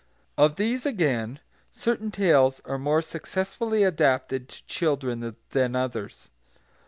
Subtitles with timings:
[0.35, 1.39] Of these, again,
[1.71, 6.31] certain tales are more successfully adapted to children than others.